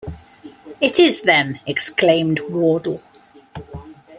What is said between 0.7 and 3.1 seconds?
‘It is them,’ exclaimed Wardle.